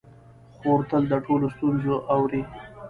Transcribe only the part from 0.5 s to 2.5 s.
خور تل د ټولو ستونزې اوري.